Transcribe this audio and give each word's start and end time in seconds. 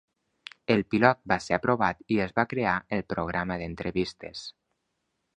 El 0.75 0.79
pilot 0.93 1.19
va 1.31 1.35
ser 1.47 1.53
aprovat 1.57 2.01
i 2.15 2.17
es 2.25 2.33
va 2.39 2.45
crear 2.53 2.73
el 2.97 3.03
programa 3.13 3.57
d'entrevistes. 3.63 4.43